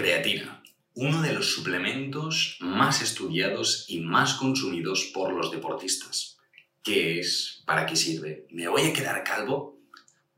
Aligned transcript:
Creatina, 0.00 0.62
uno 0.94 1.20
de 1.20 1.34
los 1.34 1.52
suplementos 1.52 2.56
más 2.60 3.02
estudiados 3.02 3.84
y 3.86 4.00
más 4.00 4.32
consumidos 4.32 5.10
por 5.12 5.34
los 5.34 5.50
deportistas. 5.50 6.38
¿Qué 6.82 7.20
es? 7.20 7.62
¿Para 7.66 7.84
qué 7.84 7.96
sirve? 7.96 8.46
¿Me 8.50 8.66
voy 8.66 8.80
a 8.80 8.92
quedar 8.94 9.22
calvo? 9.22 9.78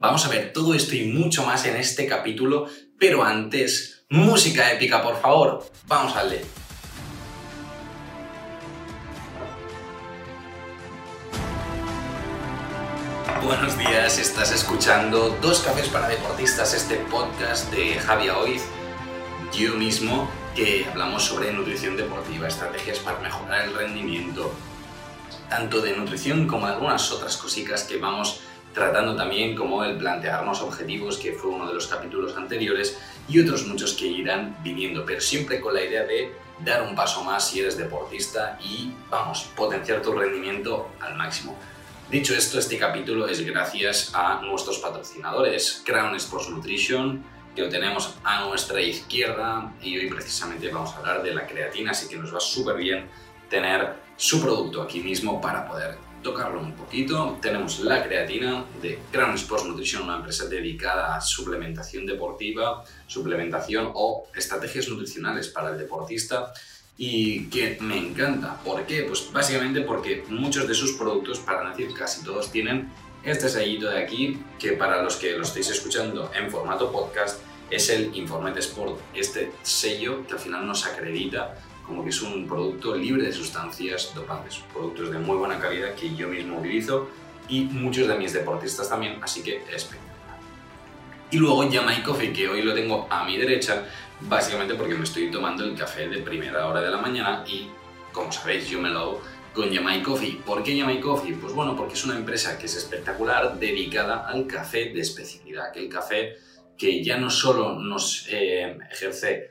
Vamos 0.01 0.27
a 0.27 0.31
ver 0.31 0.53
todo 0.53 0.75
esto 0.75 0.97
y 0.97 1.05
mucho 1.05 1.47
más 1.47 1.65
en 1.65 1.77
este 1.77 2.09
capítulo, 2.09 2.67
pero 2.99 3.23
antes, 3.23 4.05
música 4.09 4.73
épica, 4.73 5.01
por 5.01 5.21
favor. 5.21 5.65
Vamos 5.87 6.17
a 6.17 6.25
leer. 6.25 6.45
Buenos 13.45 13.79
días, 13.79 14.19
estás 14.19 14.51
escuchando 14.51 15.39
Dos 15.41 15.61
Cafés 15.61 15.87
para 15.87 16.09
Deportistas, 16.09 16.75
este 16.75 16.97
podcast 16.97 17.73
de 17.73 17.95
Javi 17.95 18.29
Oiz, 18.29 18.63
yo 19.53 19.75
mismo, 19.75 20.31
que 20.57 20.87
hablamos 20.91 21.25
sobre 21.25 21.53
nutrición 21.53 21.97
deportiva, 21.97 22.49
estrategias 22.49 22.99
para 22.99 23.19
mejorar 23.21 23.69
el 23.69 23.75
rendimiento, 23.75 24.53
tanto 25.49 25.81
de 25.81 25.97
nutrición 25.97 26.47
como 26.47 26.67
de 26.67 26.75
algunas 26.75 27.11
otras 27.13 27.37
cositas 27.37 27.85
que 27.85 27.99
vamos 27.99 28.41
tratando 28.73 29.15
también, 29.15 29.55
como 29.55 29.85
el 29.85 29.99
plantearnos 29.99 30.63
objetivos, 30.63 31.19
que 31.19 31.33
fue 31.33 31.51
uno 31.51 31.69
de 31.69 31.75
los 31.75 31.87
capítulos 31.87 32.37
anteriores, 32.37 32.99
y 33.29 33.41
otros 33.41 33.67
muchos 33.67 33.93
que 33.93 34.07
irán 34.07 34.57
viniendo, 34.63 35.05
pero 35.05 35.21
siempre 35.21 35.61
con 35.61 35.75
la 35.75 35.83
idea 35.83 36.05
de 36.05 36.33
dar 36.65 36.83
un 36.83 36.95
paso 36.95 37.23
más 37.23 37.49
si 37.49 37.61
eres 37.61 37.77
deportista 37.77 38.59
y, 38.63 38.93
vamos, 39.11 39.51
potenciar 39.55 40.01
tu 40.01 40.13
rendimiento 40.13 40.89
al 41.01 41.17
máximo. 41.17 41.57
Dicho 42.11 42.35
esto, 42.35 42.59
este 42.59 42.79
capítulo 42.79 43.27
es 43.27 43.45
gracias 43.45 44.11
a 44.15 44.41
nuestros 44.43 44.79
patrocinadores, 44.79 45.83
Crown 45.85 46.15
Sports 46.17 46.49
Nutrition, 46.49 47.23
que 47.55 47.63
lo 47.63 47.69
tenemos 47.69 48.17
a 48.25 48.47
nuestra 48.47 48.81
izquierda 48.81 49.73
y 49.83 49.99
hoy 49.99 50.09
precisamente 50.09 50.71
vamos 50.71 50.93
a 50.95 50.99
hablar 50.99 51.23
de 51.23 51.35
la 51.35 51.47
creatina, 51.47 51.91
así 51.91 52.09
que 52.09 52.17
nos 52.17 52.35
va 52.35 52.41
súper 52.41 52.77
bien 52.77 53.09
tener 53.49 53.95
su 54.17 54.41
producto 54.41 54.83
aquí 54.83 55.01
mismo 55.01 55.41
para 55.41 55.69
poder 55.69 55.99
tocarlo 56.23 56.61
un 56.61 56.73
poquito. 56.73 57.39
Tenemos 57.43 57.81
la 57.81 58.03
creatina 58.03 58.65
de 58.81 59.01
Crown 59.11 59.35
Sports 59.35 59.67
Nutrition, 59.67 60.05
una 60.05 60.17
empresa 60.17 60.47
dedicada 60.47 61.17
a 61.17 61.21
suplementación 61.21 62.07
deportiva, 62.07 62.85
suplementación 63.07 63.91
o 63.95 64.29
estrategias 64.35 64.89
nutricionales 64.89 65.49
para 65.49 65.71
el 65.71 65.79
deportista 65.79 66.53
y 66.97 67.47
que 67.47 67.79
me 67.81 67.99
encanta. 67.99 68.57
¿Por 68.63 68.87
qué? 68.87 69.03
Pues 69.03 69.31
básicamente 69.33 69.83
porque 69.83 70.25
muchos 70.29 70.69
de 70.69 70.75
sus 70.75 70.93
productos, 70.93 71.41
para 71.41 71.69
decir 71.71 71.93
casi 71.93 72.23
todos, 72.23 72.51
tienen 72.53 72.91
este 73.25 73.49
sellito 73.49 73.89
de 73.89 74.03
aquí, 74.03 74.43
que 74.59 74.73
para 74.73 75.03
los 75.03 75.17
que 75.17 75.33
lo 75.33 75.43
estéis 75.43 75.71
escuchando 75.71 76.31
en 76.35 76.51
formato 76.51 76.91
podcast, 76.91 77.41
es 77.73 77.89
el 77.89 78.15
Informet 78.15 78.57
Sport. 78.59 79.01
Este 79.15 79.51
sello 79.63 80.27
que 80.27 80.35
al 80.35 80.39
final 80.39 80.67
nos 80.67 80.87
acredita 80.87 81.57
como 81.87 82.05
que 82.05 82.11
es 82.11 82.21
un 82.21 82.47
producto 82.47 82.95
libre 82.95 83.25
de 83.25 83.33
sustancias 83.33 84.13
dopantes, 84.15 84.61
productos 84.73 85.11
de 85.11 85.19
muy 85.19 85.37
buena 85.37 85.59
calidad 85.59 85.95
que 85.95 86.15
yo 86.15 86.29
mismo 86.29 86.59
utilizo 86.59 87.09
y 87.49 87.63
muchos 87.63 88.07
de 88.07 88.15
mis 88.17 88.33
deportistas 88.33 88.89
también, 88.89 89.19
así 89.23 89.43
que 89.43 89.57
espectacular. 89.75 90.39
Y 91.31 91.39
luego 91.39 91.69
Jamaica 91.71 92.05
Coffee, 92.05 92.33
que 92.33 92.47
hoy 92.47 92.61
lo 92.61 92.75
tengo 92.75 93.07
a 93.11 93.25
mi 93.25 93.39
derecha, 93.39 93.85
básicamente 94.21 94.75
porque 94.75 94.95
me 94.95 95.05
estoy 95.05 95.31
tomando 95.31 95.65
el 95.65 95.75
café 95.75 96.09
de 96.09 96.19
primera 96.19 96.67
hora 96.67 96.83
de 96.83 96.91
la 96.91 96.99
mañana 96.99 97.43
y, 97.49 97.69
como 98.13 98.31
sabéis, 98.31 98.69
yo 98.69 98.81
me 98.81 98.91
lo 98.91 98.99
hago 98.99 99.23
con 99.55 99.71
Yamai 99.71 100.03
Coffee. 100.03 100.41
¿Por 100.45 100.63
qué 100.63 100.77
Yamai 100.77 101.01
Coffee? 101.01 101.35
Pues 101.35 101.55
bueno, 101.55 101.75
porque 101.75 101.95
es 101.95 102.05
una 102.05 102.17
empresa 102.17 102.59
que 102.59 102.67
es 102.67 102.77
espectacular, 102.77 103.59
dedicada 103.59 104.29
al 104.29 104.47
café 104.47 104.91
de 104.91 105.01
especialidad, 105.01 105.73
que 105.73 105.81
el 105.81 105.89
café 105.89 106.37
que 106.77 107.03
ya 107.03 107.17
no 107.17 107.31
solo 107.31 107.79
nos 107.79 108.27
eh, 108.31 108.77
ejerce 108.91 109.49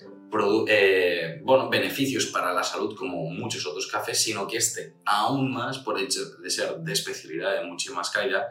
eh, 0.67 1.41
beneficios 1.69 2.27
para 2.27 2.53
la 2.53 2.63
salud 2.63 2.95
como 2.95 3.29
muchos 3.29 3.65
otros 3.65 3.87
cafés, 3.87 4.21
sino 4.21 4.47
que 4.47 4.57
este 4.57 4.95
aún 5.05 5.51
más 5.51 5.79
por 5.79 5.99
hecho 5.99 6.37
de 6.37 6.49
ser 6.49 6.77
de 6.77 6.93
especialidad 6.93 7.61
de 7.61 7.67
mucha 7.67 7.91
más 7.93 8.09
calidad 8.09 8.45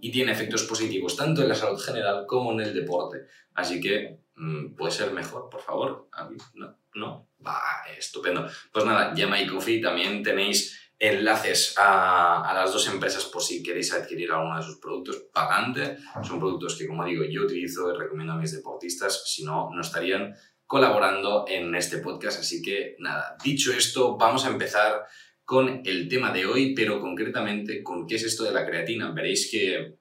y 0.00 0.10
tiene 0.10 0.32
efectos 0.32 0.64
positivos 0.64 1.16
tanto 1.16 1.42
en 1.42 1.48
la 1.48 1.54
salud 1.54 1.78
general 1.78 2.26
como 2.26 2.52
en 2.52 2.60
el 2.60 2.74
deporte. 2.74 3.26
Así 3.54 3.80
que 3.80 4.22
Mm, 4.36 4.74
puede 4.74 4.92
ser 4.92 5.12
mejor, 5.12 5.48
por 5.48 5.60
favor. 5.60 6.08
No, 6.54 6.76
no. 6.94 7.28
Va, 7.46 7.60
estupendo. 7.96 8.46
Pues 8.72 8.84
nada, 8.84 9.14
Llama 9.14 9.40
y 9.40 9.46
Coffee 9.46 9.80
también 9.80 10.22
tenéis 10.22 10.81
enlaces 11.02 11.74
a, 11.78 12.52
las 12.54 12.72
dos 12.72 12.86
empresas 12.86 13.24
por 13.24 13.42
si 13.42 13.60
queréis 13.60 13.92
adquirir 13.92 14.30
alguno 14.30 14.56
de 14.56 14.62
sus 14.62 14.78
productos 14.78 15.24
pagante. 15.32 15.96
Son 16.22 16.38
productos 16.38 16.76
que, 16.78 16.86
como 16.86 17.04
digo, 17.04 17.24
yo 17.24 17.42
utilizo 17.42 17.92
y 17.92 17.98
recomiendo 17.98 18.34
a 18.34 18.36
mis 18.36 18.52
deportistas, 18.52 19.24
si 19.26 19.42
no, 19.42 19.68
no 19.74 19.80
estarían 19.80 20.32
colaborando 20.64 21.44
en 21.48 21.74
este 21.74 21.98
podcast. 21.98 22.38
Así 22.38 22.62
que 22.62 22.94
nada, 23.00 23.36
dicho 23.42 23.72
esto, 23.72 24.16
vamos 24.16 24.46
a 24.46 24.50
empezar 24.50 25.02
con 25.44 25.82
el 25.84 26.08
tema 26.08 26.32
de 26.32 26.46
hoy, 26.46 26.72
pero 26.72 27.00
concretamente 27.00 27.82
con 27.82 28.06
qué 28.06 28.14
es 28.14 28.22
esto 28.22 28.44
de 28.44 28.52
la 28.52 28.64
creatina. 28.64 29.10
Veréis 29.10 29.50
que 29.50 29.96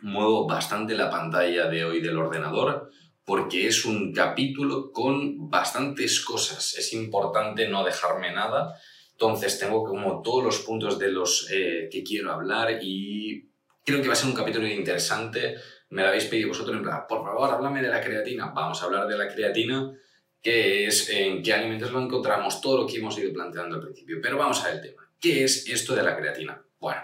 muevo 0.00 0.46
bastante 0.46 0.94
la 0.94 1.10
pantalla 1.10 1.68
de 1.68 1.84
hoy 1.84 2.00
del 2.00 2.16
ordenador 2.16 2.90
porque 3.22 3.68
es 3.68 3.84
un 3.84 4.14
capítulo 4.14 4.90
con 4.92 5.50
bastantes 5.50 6.24
cosas. 6.24 6.74
Es 6.78 6.94
importante 6.94 7.68
no 7.68 7.84
dejarme 7.84 8.32
nada. 8.32 8.74
Entonces 9.20 9.58
tengo 9.58 9.82
como 9.82 10.22
todos 10.22 10.44
los 10.44 10.60
puntos 10.60 10.96
de 10.96 11.10
los 11.10 11.50
eh, 11.50 11.88
que 11.90 12.04
quiero 12.04 12.30
hablar 12.30 12.78
y 12.80 13.50
creo 13.84 14.00
que 14.00 14.06
va 14.06 14.12
a 14.12 14.16
ser 14.16 14.28
un 14.28 14.36
capítulo 14.36 14.64
interesante. 14.68 15.56
Me 15.90 16.02
lo 16.02 16.08
habéis 16.08 16.26
pedido 16.26 16.50
vosotros 16.50 16.76
en 16.76 16.84
plan, 16.84 17.00
por 17.08 17.24
favor, 17.24 17.50
háblame 17.50 17.82
de 17.82 17.88
la 17.88 18.00
creatina. 18.00 18.52
Vamos 18.54 18.80
a 18.80 18.86
hablar 18.86 19.08
de 19.08 19.18
la 19.18 19.26
creatina, 19.26 19.92
que 20.40 20.86
es 20.86 21.10
en 21.10 21.42
qué 21.42 21.52
alimentos 21.52 21.90
lo 21.90 22.00
encontramos, 22.00 22.60
todo 22.60 22.82
lo 22.82 22.86
que 22.86 22.98
hemos 22.98 23.18
ido 23.18 23.32
planteando 23.32 23.74
al 23.74 23.82
principio. 23.82 24.20
Pero 24.22 24.38
vamos 24.38 24.64
al 24.64 24.80
tema. 24.80 25.10
¿Qué 25.18 25.42
es 25.42 25.68
esto 25.68 25.96
de 25.96 26.04
la 26.04 26.16
creatina? 26.16 26.62
Bueno, 26.78 27.02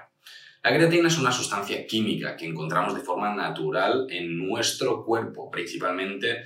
la 0.63 0.73
creatina 0.73 1.09
es 1.09 1.19
una 1.19 1.33
sustancia 1.33 1.85
química 1.85 2.37
que 2.37 2.47
encontramos 2.47 2.95
de 2.95 3.01
forma 3.01 3.35
natural 3.35 4.07
en 4.09 4.39
nuestro 4.39 5.05
cuerpo, 5.05 5.51
principalmente 5.51 6.45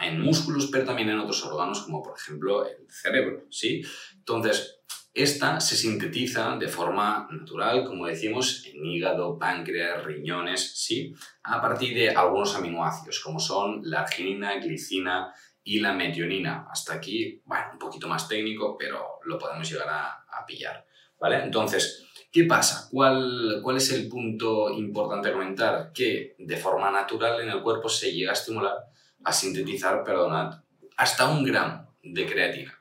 en 0.00 0.20
músculos, 0.20 0.66
pero 0.66 0.84
también 0.84 1.10
en 1.10 1.20
otros 1.20 1.44
órganos, 1.46 1.82
como 1.82 2.02
por 2.02 2.18
ejemplo 2.18 2.66
el 2.66 2.90
cerebro. 2.90 3.46
¿sí? 3.50 3.82
Entonces, 4.16 4.79
esta 5.12 5.60
se 5.60 5.76
sintetiza 5.76 6.56
de 6.56 6.68
forma 6.68 7.28
natural, 7.32 7.84
como 7.84 8.06
decimos, 8.06 8.64
en 8.66 8.86
hígado, 8.86 9.38
páncreas, 9.38 10.04
riñones, 10.04 10.72
¿sí? 10.76 11.12
a 11.42 11.60
partir 11.60 11.94
de 11.94 12.10
algunos 12.10 12.54
aminoácidos, 12.54 13.20
como 13.20 13.40
son 13.40 13.80
la 13.84 14.02
arginina, 14.02 14.54
glicina 14.60 15.34
y 15.64 15.80
la 15.80 15.92
metionina. 15.92 16.66
Hasta 16.70 16.94
aquí, 16.94 17.42
bueno, 17.44 17.66
un 17.72 17.78
poquito 17.78 18.06
más 18.06 18.28
técnico, 18.28 18.76
pero 18.78 19.18
lo 19.24 19.36
podemos 19.36 19.68
llegar 19.68 19.88
a, 19.88 20.16
pillar. 20.46 20.86
¿vale? 21.18 21.42
Entonces, 21.42 22.06
¿Qué 22.32 22.44
pasa? 22.44 22.88
¿Cuál, 22.92 23.58
¿Cuál 23.60 23.78
es 23.78 23.90
el 23.90 24.08
punto 24.08 24.70
importante 24.70 25.28
a 25.28 25.32
comentar? 25.32 25.90
Que 25.92 26.36
de 26.38 26.56
forma 26.56 26.88
natural 26.88 27.40
en 27.40 27.48
el 27.48 27.60
cuerpo 27.60 27.88
se 27.88 28.12
llega 28.12 28.30
a 28.30 28.34
estimular, 28.34 28.76
a 29.24 29.32
sintetizar, 29.32 30.04
perdonad, 30.04 30.62
hasta 30.96 31.28
un 31.28 31.42
gramo 31.42 31.96
de 32.04 32.26
creatina. 32.26 32.79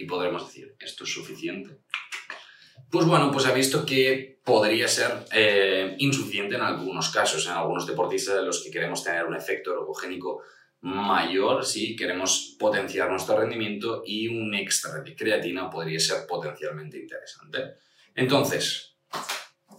Y 0.00 0.06
podremos 0.06 0.46
decir, 0.46 0.74
¿esto 0.80 1.04
es 1.04 1.12
suficiente? 1.12 1.76
Pues 2.90 3.04
bueno, 3.04 3.30
pues 3.30 3.44
ha 3.44 3.52
visto 3.52 3.84
que 3.84 4.40
podría 4.42 4.88
ser 4.88 5.26
eh, 5.30 5.94
insuficiente 5.98 6.54
en 6.54 6.62
algunos 6.62 7.10
casos, 7.10 7.44
en 7.44 7.52
algunos 7.52 7.86
deportistas 7.86 8.36
de 8.36 8.42
los 8.42 8.64
que 8.64 8.70
queremos 8.70 9.04
tener 9.04 9.26
un 9.26 9.36
efecto 9.36 9.72
ergogénico 9.72 10.40
mayor, 10.80 11.66
si 11.66 11.94
queremos 11.94 12.56
potenciar 12.58 13.10
nuestro 13.10 13.38
rendimiento 13.38 14.02
y 14.06 14.28
un 14.28 14.54
extra 14.54 15.02
de 15.02 15.14
creatina 15.14 15.68
podría 15.68 16.00
ser 16.00 16.26
potencialmente 16.26 16.98
interesante. 16.98 17.74
Entonces, 18.14 18.96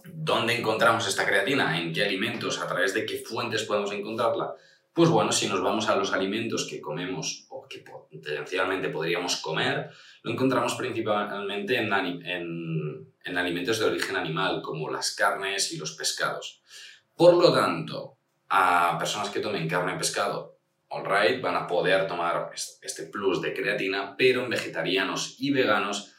¿dónde 0.04 0.56
encontramos 0.56 1.08
esta 1.08 1.26
creatina? 1.26 1.80
¿En 1.80 1.92
qué 1.92 2.04
alimentos? 2.04 2.60
¿A 2.60 2.68
través 2.68 2.94
de 2.94 3.04
qué 3.04 3.18
fuentes 3.18 3.64
podemos 3.64 3.90
encontrarla? 3.90 4.54
Pues 4.92 5.08
bueno, 5.08 5.32
si 5.32 5.48
nos 5.48 5.62
vamos 5.62 5.88
a 5.88 5.96
los 5.96 6.12
alimentos 6.12 6.66
que 6.68 6.80
comemos 6.80 7.46
o 7.48 7.66
que 7.66 7.78
potencialmente 7.78 8.90
podríamos 8.90 9.36
comer, 9.36 9.90
lo 10.22 10.32
encontramos 10.32 10.74
principalmente 10.74 11.76
en, 11.76 11.92
en, 13.24 13.38
alimentos 13.38 13.78
de 13.78 13.86
origen 13.86 14.16
animal, 14.16 14.60
como 14.60 14.90
las 14.90 15.14
carnes 15.14 15.72
y 15.72 15.78
los 15.78 15.92
pescados. 15.92 16.60
Por 17.16 17.34
lo 17.34 17.52
tanto, 17.54 18.18
a 18.50 18.96
personas 18.98 19.30
que 19.30 19.40
tomen 19.40 19.68
carne 19.68 19.94
y 19.94 19.98
pescado, 19.98 20.58
all 20.88 21.04
right, 21.06 21.40
van 21.40 21.56
a 21.56 21.66
poder 21.66 22.06
tomar 22.06 22.50
este 22.54 23.04
plus 23.04 23.40
de 23.40 23.54
creatina, 23.54 24.14
pero 24.16 24.44
en 24.44 24.50
vegetarianos 24.50 25.36
y 25.38 25.50
veganos 25.52 26.12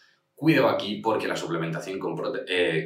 Cuidado 0.43 0.67
aquí 0.67 0.95
porque 0.95 1.27
la 1.27 1.37
suplementación 1.37 1.99
con, 1.99 2.19
eh, 2.47 2.85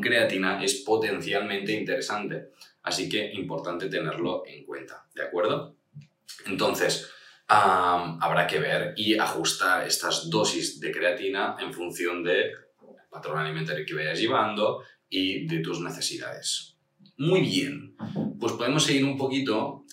creatina 0.00 0.62
es 0.62 0.82
potencialmente 0.86 1.72
interesante, 1.72 2.50
así 2.84 3.08
que 3.08 3.32
importante 3.32 3.88
tenerlo 3.88 4.44
en 4.46 4.64
cuenta, 4.64 5.06
¿de 5.14 5.24
acuerdo? 5.24 5.76
Entonces, 6.46 7.10
habrá 7.48 8.46
que 8.46 8.60
ver 8.60 8.94
y 8.96 9.18
ajustar 9.18 9.86
estas 9.86 10.30
dosis 10.30 10.78
de 10.78 10.92
creatina 10.92 11.56
en 11.58 11.72
función 11.72 12.22
del 12.22 12.52
patrón 13.10 13.38
alimentario 13.38 13.84
que 13.86 13.94
vayas 13.94 14.18
llevando 14.18 14.82
y 15.08 15.46
de 15.46 15.58
tus 15.58 15.80
necesidades. 15.80 16.76
Muy 17.16 17.40
bien, 17.40 17.96
pues 18.40 18.54
podemos 18.54 18.84
seguir 18.84 19.04
un 19.04 19.16
poquito 19.16 19.84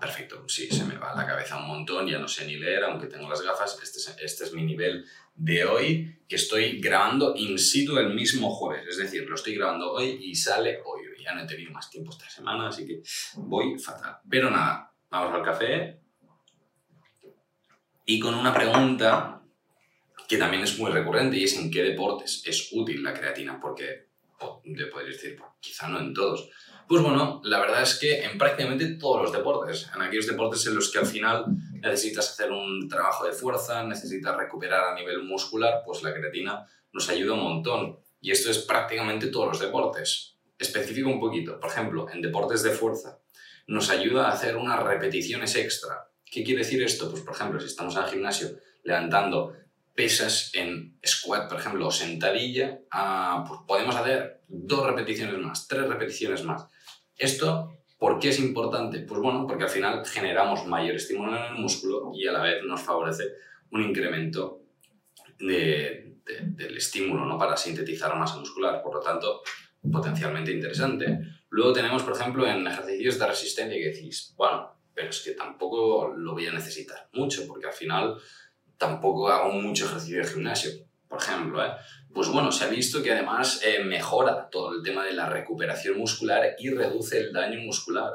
perfecto, 0.00 0.48
sí, 0.48 0.68
se 0.68 0.84
me 0.84 0.96
va 0.96 1.14
la 1.14 1.26
cabeza 1.26 1.58
un 1.58 1.68
montón, 1.68 2.06
ya 2.06 2.18
no 2.18 2.26
sé 2.26 2.46
ni 2.46 2.56
leer, 2.56 2.84
aunque 2.84 3.06
tengo 3.06 3.28
las 3.28 3.42
gafas. 3.42 3.78
Este 3.82 3.98
es, 3.98 4.16
este 4.22 4.44
es 4.44 4.52
mi 4.52 4.64
nivel 4.64 5.04
de 5.36 5.64
hoy, 5.64 6.18
que 6.28 6.36
estoy 6.36 6.80
grabando 6.80 7.34
in 7.36 7.58
situ 7.58 7.98
el 7.98 8.14
mismo 8.14 8.50
jueves. 8.50 8.86
Es 8.88 8.96
decir, 8.98 9.28
lo 9.28 9.34
estoy 9.34 9.54
grabando 9.54 9.92
hoy 9.92 10.18
y 10.20 10.34
sale 10.34 10.80
hoy. 10.84 11.02
Ya 11.22 11.34
no 11.34 11.42
he 11.42 11.46
tenido 11.46 11.72
más 11.72 11.90
tiempo 11.90 12.12
esta 12.12 12.30
semana, 12.30 12.68
así 12.68 12.86
que 12.86 13.02
voy 13.36 13.78
fatal. 13.78 14.18
Pero 14.30 14.48
nada, 14.48 14.92
vamos 15.10 15.34
al 15.34 15.42
café. 15.42 15.98
Y 18.04 18.20
con 18.20 18.34
una 18.34 18.54
pregunta 18.54 19.42
que 20.28 20.38
también 20.38 20.62
es 20.62 20.78
muy 20.78 20.90
recurrente 20.90 21.36
y 21.36 21.44
es 21.44 21.56
en 21.56 21.70
qué 21.70 21.82
deportes 21.82 22.42
es 22.46 22.70
útil 22.72 23.02
la 23.02 23.12
creatina, 23.12 23.58
porque 23.60 24.06
podéis 24.38 25.16
decir, 25.16 25.40
quizá 25.60 25.88
no 25.88 25.98
en 25.98 26.14
todos. 26.14 26.48
Pues 26.88 27.02
bueno, 27.02 27.40
la 27.44 27.58
verdad 27.58 27.82
es 27.82 27.98
que 27.98 28.22
en 28.24 28.38
prácticamente 28.38 28.94
todos 28.94 29.22
los 29.22 29.32
deportes, 29.32 29.90
en 29.94 30.02
aquellos 30.02 30.26
deportes 30.26 30.64
en 30.66 30.76
los 30.76 30.92
que 30.92 30.98
al 30.98 31.06
final 31.06 31.46
necesitas 31.86 32.30
hacer 32.30 32.50
un 32.50 32.88
trabajo 32.88 33.24
de 33.24 33.32
fuerza, 33.32 33.82
necesitas 33.84 34.36
recuperar 34.36 34.84
a 34.84 34.94
nivel 34.94 35.22
muscular, 35.22 35.82
pues 35.84 36.02
la 36.02 36.12
creatina 36.12 36.66
nos 36.92 37.08
ayuda 37.08 37.34
un 37.34 37.42
montón. 37.42 37.98
Y 38.20 38.30
esto 38.30 38.50
es 38.50 38.58
prácticamente 38.58 39.28
todos 39.28 39.48
los 39.48 39.60
deportes. 39.60 40.36
Especifico 40.58 41.08
un 41.08 41.20
poquito. 41.20 41.60
Por 41.60 41.70
ejemplo, 41.70 42.08
en 42.10 42.22
deportes 42.22 42.62
de 42.62 42.70
fuerza, 42.70 43.18
nos 43.66 43.90
ayuda 43.90 44.26
a 44.26 44.32
hacer 44.32 44.56
unas 44.56 44.82
repeticiones 44.82 45.54
extra. 45.56 46.08
¿Qué 46.24 46.42
quiere 46.42 46.60
decir 46.60 46.82
esto? 46.82 47.10
Pues 47.10 47.22
por 47.22 47.34
ejemplo, 47.34 47.60
si 47.60 47.66
estamos 47.66 47.96
en 47.96 48.02
el 48.02 48.10
gimnasio 48.10 48.48
levantando 48.82 49.54
pesas 49.94 50.50
en 50.54 50.98
squat, 51.04 51.48
por 51.48 51.58
ejemplo, 51.58 51.88
o 51.88 51.90
sentadilla, 51.90 52.80
ah, 52.90 53.44
pues 53.48 53.60
podemos 53.66 53.96
hacer 53.96 54.42
dos 54.46 54.86
repeticiones 54.86 55.38
más, 55.38 55.66
tres 55.66 55.88
repeticiones 55.88 56.44
más. 56.44 56.66
Esto, 57.16 57.75
¿por 57.98 58.18
qué 58.18 58.28
es 58.28 58.38
importante? 58.38 59.00
Pues 59.00 59.20
bueno, 59.20 59.46
porque 59.46 59.64
al 59.64 59.70
final 59.70 60.04
generamos 60.04 60.66
mayor 60.66 60.96
estímulo 60.96 61.36
en 61.36 61.54
el 61.54 61.54
músculo 61.54 62.10
y 62.14 62.26
a 62.26 62.32
la 62.32 62.42
vez 62.42 62.62
nos 62.64 62.80
favorece 62.82 63.24
un 63.70 63.82
incremento 63.82 64.62
del 65.38 66.76
estímulo 66.76 67.24
¿no? 67.24 67.38
para 67.38 67.56
sintetizar 67.56 68.16
masa 68.16 68.38
muscular. 68.38 68.82
Por 68.82 68.94
lo 68.94 69.00
tanto, 69.00 69.42
potencialmente 69.90 70.52
interesante. 70.52 71.18
Luego 71.50 71.72
tenemos, 71.72 72.02
por 72.02 72.14
ejemplo, 72.14 72.46
en 72.46 72.66
ejercicios 72.66 73.18
de 73.18 73.26
resistencia 73.26 73.78
que 73.78 73.90
decís, 73.90 74.34
bueno, 74.36 74.72
pero 74.94 75.10
es 75.10 75.20
que 75.20 75.32
tampoco 75.32 76.12
lo 76.16 76.32
voy 76.32 76.46
a 76.46 76.52
necesitar 76.52 77.08
mucho, 77.12 77.46
porque 77.46 77.66
al 77.66 77.72
final 77.72 78.16
tampoco 78.76 79.28
hago 79.28 79.52
mucho 79.52 79.86
ejercicio 79.86 80.18
de 80.18 80.26
gimnasio, 80.26 80.70
por 81.08 81.20
ejemplo. 81.20 81.64
¿eh? 81.64 81.70
Pues 82.16 82.28
bueno, 82.28 82.50
se 82.50 82.64
ha 82.64 82.68
visto 82.68 83.02
que 83.02 83.12
además 83.12 83.60
eh, 83.62 83.84
mejora 83.84 84.48
todo 84.48 84.74
el 84.74 84.82
tema 84.82 85.04
de 85.04 85.12
la 85.12 85.28
recuperación 85.28 85.98
muscular 85.98 86.56
y 86.58 86.70
reduce 86.70 87.18
el 87.18 87.30
daño 87.30 87.60
muscular. 87.60 88.10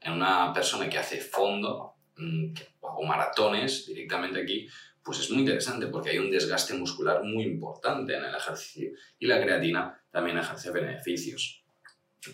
En 0.00 0.14
una 0.14 0.50
persona 0.50 0.88
que 0.88 0.96
hace 0.96 1.20
fondo 1.20 1.96
mm, 2.16 2.54
o 2.80 3.04
maratones 3.04 3.84
directamente 3.84 4.40
aquí, 4.40 4.66
pues 5.02 5.20
es 5.20 5.28
muy 5.28 5.40
interesante 5.40 5.88
porque 5.88 6.08
hay 6.08 6.18
un 6.20 6.30
desgaste 6.30 6.72
muscular 6.72 7.22
muy 7.22 7.44
importante 7.44 8.16
en 8.16 8.24
el 8.24 8.34
ejercicio 8.34 8.92
y 9.18 9.26
la 9.26 9.38
creatina 9.42 10.02
también 10.10 10.38
ejerce 10.38 10.70
beneficios 10.70 11.62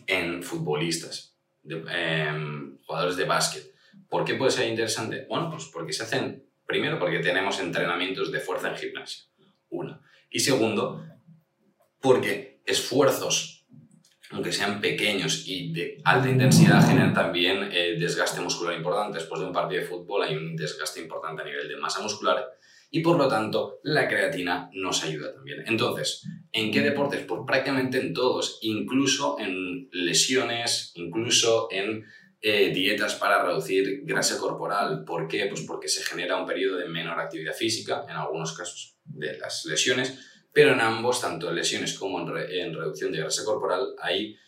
en 0.07 0.45
futbolistas, 0.45 1.35
em, 1.69 2.79
jugadores 2.87 3.17
de 3.17 3.25
básquet. 3.25 3.75
¿Por 4.09 4.25
qué 4.25 4.37
puede 4.37 4.53
ser 4.53 4.69
interesante? 4.69 5.27
Bueno, 5.29 5.51
pues 5.51 5.65
porque 5.73 5.93
se 5.93 6.05
hacen 6.05 6.45
Primero, 6.71 7.01
porque 7.01 7.19
tenemos 7.19 7.59
entrenamientos 7.59 8.31
de 8.31 8.39
fuerza 8.39 8.69
en 8.69 8.77
gimnasia. 8.77 9.25
Una. 9.71 10.01
Y 10.31 10.41
segundo, 10.41 11.05
porque 12.01 12.63
esfuerzos, 12.65 13.67
aunque 14.31 14.53
sean 14.53 14.81
pequeños 14.81 15.45
y 15.47 15.73
de 15.73 16.01
alta 16.05 16.31
intensidad, 16.31 16.87
generan 16.87 17.13
también 17.13 17.69
eh, 17.73 17.97
desgaste 17.99 18.41
muscular 18.41 18.77
importante. 18.77 19.19
Después 19.19 19.41
de 19.41 19.49
un 19.49 19.53
partido 19.53 19.83
de 19.83 19.89
fútbol 19.89 20.23
hay 20.23 20.37
un 20.37 20.57
desgaste 20.57 21.01
importante 21.01 21.43
a 21.43 21.45
nivel 21.45 21.69
de 21.69 21.77
masa 21.77 22.01
muscular 22.01 22.47
y 22.93 23.01
por 23.01 23.17
lo 23.17 23.29
tanto 23.29 23.79
la 23.85 24.09
creatina 24.09 24.71
nos 24.73 25.05
ayuda 25.05 25.33
también. 25.35 25.65
Entonces, 25.67 26.27
¿en 26.53 26.73
qué 26.73 26.81
deportes? 26.81 27.25
Pues 27.25 27.43
prácticamente 27.47 28.01
en 28.01 28.13
todos, 28.13 28.59
incluso 28.63 29.39
en 29.39 29.89
lesiones, 29.93 30.93
incluso 30.97 31.69
en 31.71 32.05
eh, 32.43 32.73
dietas 32.73 33.17
para 33.17 33.45
reducir 33.45 34.01
grasa 34.05 34.39
corporal. 34.39 35.05
¿Por 35.05 35.29
qué? 35.29 35.45
Pues 35.45 35.61
porque 35.61 35.89
se 35.89 36.03
genera 36.03 36.37
un 36.37 36.47
periodo 36.47 36.79
de 36.79 36.89
menor 36.89 37.21
actividad 37.21 37.53
física, 37.53 38.07
en 38.09 38.17
algunos 38.17 38.57
casos 38.57 38.97
de 39.05 39.37
las 39.37 39.67
lesiones, 39.67 40.19
pero 40.51 40.73
en 40.73 40.81
ambos, 40.81 41.21
tanto 41.21 41.51
en 41.51 41.57
lesiones 41.57 41.99
como 41.99 42.19
en, 42.19 42.75
reducción 42.75 43.13
de 43.13 43.19
grasa 43.19 43.45
corporal, 43.45 43.95
hay, 44.01 44.39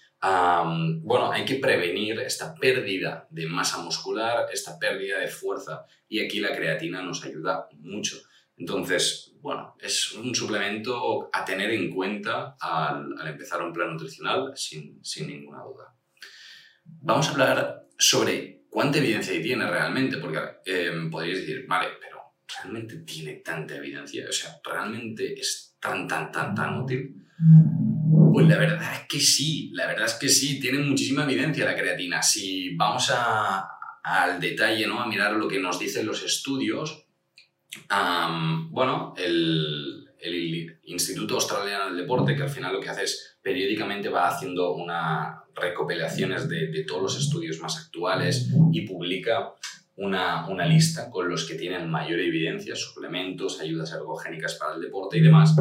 bueno, 1.03 1.31
hay 1.31 1.45
que 1.45 1.57
prevenir 1.57 2.19
esta 2.21 2.55
pérdida 2.55 3.29
de 3.29 3.47
masa 3.47 3.79
muscular, 3.79 4.47
esta 4.51 4.79
pérdida 4.79 5.19
de 5.19 5.29
fuerza, 5.29 5.85
y 6.09 6.21
aquí 6.21 6.41
la 6.41 6.57
creatina 6.57 7.03
nos 7.03 7.23
ayuda 7.25 7.69
mucho. 7.81 8.17
Entonces, 8.57 9.35
bueno, 9.41 9.77
es 9.79 10.13
un 10.13 10.35
suplemento 10.35 11.29
a 11.31 11.45
tener 11.45 11.71
en 11.73 11.91
cuenta 11.91 12.57
al, 12.59 13.15
empezar 13.27 13.61
un 13.61 13.73
plan 13.73 13.93
nutricional 13.93 14.53
sin, 14.57 15.05
sin 15.05 15.27
ninguna 15.27 15.63
duda. 15.63 15.95
Vamos 16.85 17.29
a 17.29 17.31
hablar 17.33 17.82
sobre 17.99 18.65
cuánta 18.69 18.99
evidencia 18.99 19.41
tiene 19.43 19.67
realmente, 19.67 20.17
porque 20.19 20.39
em, 20.65 21.11
podríais 21.11 21.41
decir, 21.41 21.67
vale, 21.69 21.89
pero 22.01 22.19
¿realmente 22.57 22.97
tiene 22.99 23.35
tanta 23.37 23.77
evidencia? 23.77 24.27
O 24.29 24.33
sea, 24.33 24.59
¿realmente 24.65 25.35
es 25.39 25.77
tan, 25.81 26.09
tan, 26.09 26.33
tan, 26.33 26.55
tan 26.55 26.81
útil? 26.81 27.15
Pues 28.33 28.49
la 28.49 28.57
verdad 28.57 28.95
es 28.95 29.09
que 29.09 29.21
sí, 29.21 29.71
la 29.75 29.87
verdad 29.87 30.07
es 30.07 30.15
que 30.15 30.29
sí, 30.29 30.59
tiene 30.59 30.79
muchísima 30.79 31.25
evidencia 31.25 31.65
la 31.65 31.77
creatina. 31.77 32.23
Si 32.23 32.75
vamos 32.75 33.11
a, 33.15 33.69
al 34.03 34.41
detalle, 34.41 34.87
¿no? 34.87 35.01
a 35.01 35.07
mirar 35.07 35.35
lo 35.35 35.49
que 35.49 35.61
nos 35.61 35.79
dicen 35.79 36.07
los 36.07 36.23
estudios, 36.25 37.07
bueno, 38.71 39.15
el, 39.17 40.09
el 40.19 40.81
Instituto 40.85 41.35
Australiano 41.35 41.87
del 41.87 41.99
Deporte, 41.99 42.35
que 42.35 42.43
al 42.43 42.49
final 42.49 42.73
lo 42.73 42.81
que 42.81 42.89
hace 42.89 43.05
es 43.05 43.39
periódicamente 43.43 44.09
va 44.09 44.29
haciendo 44.29 44.73
una 44.75 45.42
recopilaciones 45.55 46.49
de, 46.49 46.85
todos 46.87 47.03
los 47.03 47.19
estudios 47.19 47.61
más 47.61 47.79
actuales 47.79 48.49
y 48.73 48.83
publica 48.83 49.55
una, 49.97 50.67
lista 50.67 51.11
con 51.11 51.29
los 51.29 51.47
que 51.47 51.55
tienen 51.55 51.91
mayor 51.91 52.21
evidencia, 52.21 52.75
suplementos, 52.75 53.61
ayudas 53.61 53.93
ergogénicas 53.93 54.55
para 54.55 54.75
el 54.75 54.81
deporte 54.81 55.19
y 55.19 55.21
demás. 55.21 55.55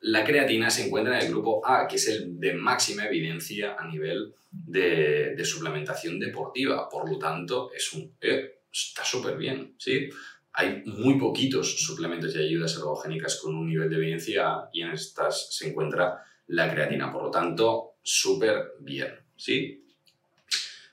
La 0.00 0.24
creatina 0.24 0.70
se 0.70 0.86
encuentra 0.86 1.18
en 1.18 1.26
el 1.26 1.32
grupo 1.32 1.66
A, 1.66 1.86
que 1.88 1.96
es 1.96 2.08
el 2.08 2.38
de 2.38 2.54
máxima 2.54 3.06
evidencia 3.06 3.76
a 3.78 3.86
nivel 3.86 4.34
de, 4.50 5.36
suplementación 5.44 6.18
deportiva. 6.18 6.88
Por 6.88 7.10
lo 7.10 7.18
tanto, 7.18 7.70
es 7.72 7.92
un, 7.92 8.12
eh, 8.20 8.60
está 8.72 9.04
súper 9.04 9.36
bien, 9.36 9.74
¿sí? 9.78 10.08
Hay 10.52 10.82
muy 10.86 11.18
poquitos 11.18 11.84
suplementos 11.84 12.34
y 12.34 12.38
ayudas 12.38 12.76
ergogénicas 12.76 13.36
con 13.36 13.54
un 13.54 13.68
nivel 13.68 13.90
de 13.90 13.96
evidencia 13.96 14.68
y 14.72 14.82
en 14.82 14.92
estas 14.92 15.54
se 15.54 15.68
encuentra 15.68 16.22
la 16.46 16.72
creatina. 16.72 17.12
Por 17.12 17.24
lo 17.24 17.30
tanto, 17.30 17.96
súper 18.02 18.72
bien, 18.80 19.25
¿sí? 19.36 19.82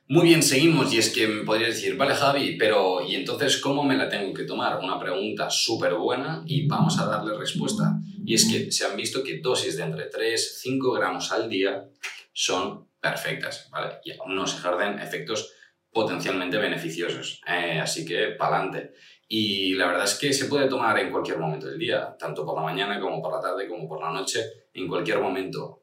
Muy 0.07 0.25
bien, 0.25 0.43
seguimos 0.43 0.93
y 0.93 0.97
es 0.97 1.11
que 1.13 1.27
me 1.27 1.43
podrías 1.43 1.75
decir, 1.75 1.95
vale 1.95 2.13
Javi, 2.13 2.57
pero 2.57 3.01
¿y 3.07 3.15
entonces 3.15 3.57
cómo 3.57 3.83
me 3.83 3.95
la 3.95 4.09
tengo 4.09 4.33
que 4.33 4.43
tomar? 4.43 4.77
Una 4.79 4.99
pregunta 4.99 5.49
súper 5.49 5.95
buena 5.95 6.43
y 6.45 6.67
vamos 6.67 6.99
a 6.99 7.05
darle 7.05 7.37
respuesta. 7.37 7.99
Y 8.25 8.35
es 8.35 8.45
que 8.45 8.71
se 8.71 8.85
han 8.85 8.97
visto 8.97 9.23
que 9.23 9.39
dosis 9.39 9.77
de 9.77 9.83
entre 9.83 10.05
3 10.07 10.59
5 10.61 10.91
gramos 10.91 11.31
al 11.31 11.49
día 11.49 11.89
son 12.33 12.89
perfectas, 12.99 13.69
¿vale? 13.71 13.95
Y 14.03 14.11
aún 14.11 14.35
no 14.35 14.45
se 14.45 14.57
ejercen 14.57 14.99
efectos 14.99 15.53
potencialmente 15.91 16.57
beneficiosos. 16.57 17.41
Eh, 17.47 17.79
así 17.79 18.05
que, 18.05 18.35
pa'lante. 18.37 18.93
Y 19.27 19.73
la 19.75 19.87
verdad 19.87 20.03
es 20.03 20.15
que 20.15 20.33
se 20.33 20.45
puede 20.45 20.67
tomar 20.67 20.99
en 20.99 21.11
cualquier 21.11 21.39
momento 21.39 21.67
del 21.67 21.79
día, 21.79 22.15
tanto 22.19 22.45
por 22.45 22.55
la 22.55 22.63
mañana 22.63 22.99
como 22.99 23.21
por 23.21 23.33
la 23.33 23.39
tarde, 23.39 23.67
como 23.67 23.87
por 23.87 24.01
la 24.01 24.11
noche, 24.11 24.41
en 24.73 24.87
cualquier 24.87 25.19
momento. 25.19 25.79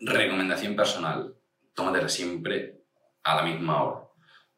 Recomendación 0.00 0.74
personal, 0.74 1.34
tómatela 1.74 2.08
siempre 2.08 2.82
a 3.22 3.36
la 3.36 3.42
misma 3.42 3.84
hora. 3.84 4.06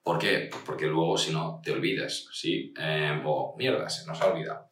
¿Por 0.03 0.19
qué? 0.19 0.49
Pues 0.51 0.63
porque 0.65 0.87
luego 0.87 1.17
si 1.17 1.33
no 1.33 1.61
te 1.63 1.71
olvidas, 1.73 2.29
¿sí? 2.33 2.73
Eh, 2.79 3.23
o 3.25 3.55
mierda, 3.57 3.89
se 3.89 4.07
nos 4.07 4.21
ha 4.21 4.27
olvidado. 4.27 4.71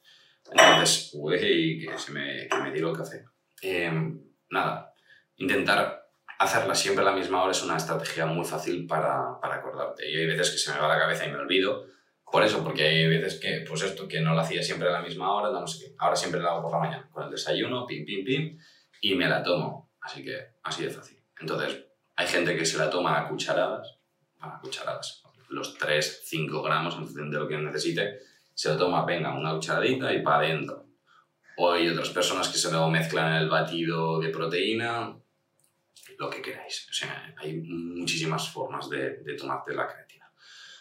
Entonces, 0.50 1.10
uy, 1.14 1.78
que 1.78 1.98
se 1.98 2.12
me, 2.12 2.48
que 2.48 2.58
me 2.58 2.72
tiro 2.72 2.90
el 2.90 2.96
café. 2.96 3.24
Em, 3.62 4.20
nada, 4.50 4.92
intentar 5.36 6.08
hacerla 6.38 6.74
siempre 6.74 7.02
a 7.02 7.10
la 7.10 7.16
misma 7.16 7.42
hora 7.42 7.52
es 7.52 7.62
una 7.62 7.76
estrategia 7.76 8.26
muy 8.26 8.44
fácil 8.44 8.86
para, 8.86 9.38
para 9.40 9.56
acordarte. 9.56 10.10
Y 10.10 10.16
hay 10.16 10.26
veces 10.26 10.50
que 10.50 10.58
se 10.58 10.72
me 10.72 10.80
va 10.80 10.88
la 10.88 10.98
cabeza 10.98 11.26
y 11.26 11.30
me 11.30 11.36
olvido, 11.36 11.86
por 12.30 12.44
eso, 12.44 12.62
porque 12.62 12.84
hay 12.84 13.08
veces 13.08 13.40
que, 13.40 13.64
pues 13.68 13.82
esto, 13.82 14.06
que 14.06 14.20
no 14.20 14.34
lo 14.34 14.40
hacía 14.40 14.62
siempre 14.62 14.88
a 14.88 14.92
la 14.92 15.02
misma 15.02 15.34
hora, 15.34 15.50
no 15.50 15.66
sé 15.66 15.84
qué. 15.84 15.94
Ahora 15.98 16.14
siempre 16.14 16.40
lo 16.40 16.48
hago 16.48 16.62
por 16.62 16.72
la 16.72 16.78
mañana, 16.78 17.08
con 17.10 17.24
el 17.24 17.30
desayuno, 17.30 17.86
pim, 17.86 18.04
pim, 18.04 18.24
pim, 18.24 18.58
y 19.00 19.14
me 19.16 19.28
la 19.28 19.42
tomo. 19.42 19.92
Así 20.00 20.24
que, 20.24 20.52
así 20.62 20.84
de 20.84 20.90
fácil. 20.90 21.22
Entonces, 21.40 21.86
hay 22.20 22.26
gente 22.26 22.54
que 22.54 22.66
se 22.66 22.76
la 22.76 22.90
toma 22.90 23.18
a 23.18 23.26
cucharadas, 23.26 23.96
a 24.40 24.60
cucharadas, 24.60 25.22
los 25.48 25.78
3, 25.78 26.20
5 26.26 26.62
gramos 26.62 26.94
en 26.94 27.06
función 27.06 27.30
de 27.30 27.38
lo 27.38 27.48
que 27.48 27.56
necesite, 27.56 28.18
se 28.52 28.68
lo 28.68 28.76
toma, 28.76 29.06
venga, 29.06 29.32
una 29.32 29.54
cucharadita 29.54 30.12
y 30.12 30.20
para 30.20 30.44
adentro. 30.44 30.86
O 31.56 31.72
hay 31.72 31.88
otras 31.88 32.10
personas 32.10 32.48
que 32.48 32.58
se 32.58 32.70
lo 32.70 32.90
mezclan 32.90 33.32
en 33.32 33.42
el 33.42 33.48
batido 33.48 34.20
de 34.20 34.28
proteína, 34.28 35.16
lo 36.18 36.28
que 36.28 36.42
queráis. 36.42 36.88
O 36.90 36.92
sea, 36.92 37.34
hay 37.38 37.56
muchísimas 37.56 38.50
formas 38.50 38.90
de, 38.90 39.20
de 39.20 39.34
tomarte 39.34 39.74
la 39.74 39.88
creatina. 39.88 40.30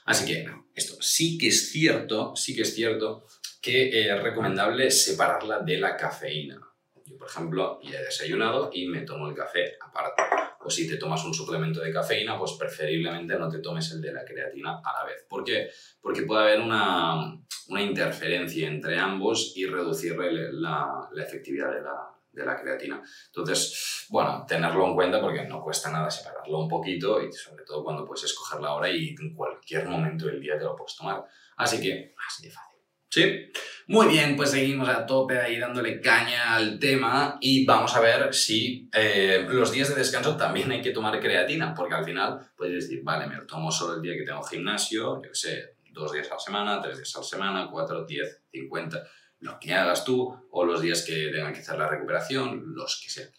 Así 0.05 0.25
que, 0.25 0.45
esto 0.75 1.01
sí 1.01 1.37
que 1.37 1.47
es 1.47 1.71
cierto, 1.71 2.35
sí 2.35 2.53
que 2.53 2.63
es 2.63 2.75
cierto 2.75 3.25
que 3.61 4.09
es 4.09 4.21
recomendable 4.21 4.91
separarla 4.91 5.59
de 5.59 5.77
la 5.77 5.95
cafeína. 5.95 6.59
Yo, 7.05 7.17
por 7.17 7.29
ejemplo, 7.29 7.79
ya 7.81 7.97
he 7.97 8.03
desayunado 8.03 8.71
y 8.73 8.87
me 8.87 9.03
tomo 9.03 9.29
el 9.29 9.35
café 9.35 9.77
aparte. 9.79 10.48
O 10.61 10.69
si 10.69 10.87
te 10.87 10.97
tomas 10.97 11.23
un 11.25 11.33
suplemento 11.33 11.79
de 11.79 11.91
cafeína, 11.93 12.37
pues 12.37 12.53
preferiblemente 12.53 13.37
no 13.37 13.49
te 13.49 13.59
tomes 13.59 13.91
el 13.91 14.01
de 14.01 14.13
la 14.13 14.25
creatina 14.25 14.81
a 14.83 14.99
la 14.99 15.05
vez. 15.05 15.25
¿Por 15.27 15.43
qué? 15.43 15.69
Porque 16.01 16.23
puede 16.23 16.43
haber 16.43 16.59
una, 16.61 17.39
una 17.69 17.81
interferencia 17.81 18.67
entre 18.67 18.97
ambos 18.97 19.53
y 19.55 19.65
reducir 19.65 20.17
la, 20.17 21.09
la 21.11 21.23
efectividad 21.23 21.73
de 21.73 21.81
la, 21.81 22.09
de 22.31 22.45
la 22.45 22.59
creatina. 22.59 23.01
Entonces, 23.27 24.05
bueno, 24.09 24.45
tenerlo 24.47 24.85
en 24.85 24.95
cuenta 24.95 25.21
porque 25.21 25.45
no 25.45 25.61
cuesta 25.61 25.91
nada 25.91 26.09
separarlo 26.09 26.59
un 26.59 26.67
poquito 26.67 27.21
y 27.21 27.31
sobre 27.31 27.63
todo 27.63 27.83
cuando 27.83 28.05
puedes 28.05 28.23
escoger 28.23 28.61
la 28.61 28.73
hora 28.73 28.89
y 28.89 29.15
en 29.19 29.33
cualquier 29.33 29.87
momento 29.87 30.25
del 30.25 30.41
día 30.41 30.57
te 30.57 30.63
lo 30.63 30.75
puedes 30.75 30.95
tomar. 30.95 31.23
Así 31.57 31.81
que, 31.81 32.13
así 32.27 32.47
de 32.47 32.51
fácil. 32.51 32.79
¿Sí? 33.11 33.51
Muy 33.89 34.05
bien, 34.05 34.35
pues 34.35 34.51
seguimos 34.51 34.87
a 34.87 35.03
tope 35.03 35.39
ahí 35.39 35.57
dándole 35.57 35.99
caña 35.99 36.53
al 36.53 36.77
tema 36.77 37.39
y 37.41 37.65
vamos 37.65 37.95
a 37.95 37.99
ver 37.99 38.31
si 38.35 38.87
eh, 38.93 39.47
los 39.49 39.71
días 39.71 39.89
de 39.89 39.95
descanso 39.95 40.37
también 40.37 40.69
hay 40.71 40.79
que 40.79 40.91
tomar 40.91 41.19
creatina, 41.19 41.73
porque 41.73 41.95
al 41.95 42.05
final 42.05 42.51
puedes 42.55 42.83
decir, 42.83 43.01
vale, 43.03 43.25
me 43.25 43.35
lo 43.35 43.47
tomo 43.47 43.71
solo 43.71 43.95
el 43.95 44.01
día 44.03 44.13
que 44.13 44.21
tengo 44.21 44.43
gimnasio, 44.43 45.19
yo 45.23 45.33
sé, 45.33 45.73
dos 45.89 46.11
días 46.11 46.29
a 46.29 46.35
la 46.35 46.39
semana, 46.39 46.79
tres 46.79 46.97
días 46.97 47.15
a 47.15 47.17
la 47.17 47.25
semana, 47.25 47.67
cuatro, 47.71 48.05
diez, 48.05 48.43
cincuenta, 48.51 49.07
lo 49.39 49.59
que 49.59 49.73
hagas 49.73 50.05
tú, 50.05 50.37
o 50.51 50.65
los 50.65 50.81
días 50.81 51.01
que 51.01 51.31
tengan 51.33 51.51
que 51.51 51.61
hacer 51.61 51.79
la 51.79 51.89
recuperación, 51.89 52.75
los 52.75 53.01
que 53.03 53.09
sean. 53.09 53.29